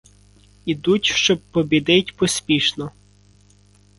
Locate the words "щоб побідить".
1.05-2.15